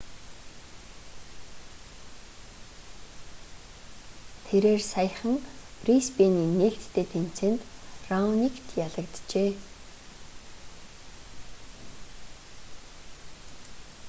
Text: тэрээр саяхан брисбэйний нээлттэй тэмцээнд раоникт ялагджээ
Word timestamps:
тэрээр 4.45 4.81
саяхан 4.93 5.35
брисбэйний 5.81 6.49
нээлттэй 6.59 7.05
тэмцээнд 7.13 7.61
раоникт 8.09 8.67
ялагджээ 8.85 9.51